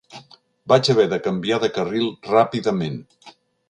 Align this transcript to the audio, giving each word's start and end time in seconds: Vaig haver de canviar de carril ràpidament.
Vaig 0.73 0.89
haver 0.93 1.05
de 1.13 1.21
canviar 1.29 1.61
de 1.67 1.71
carril 1.79 2.11
ràpidament. 2.35 3.03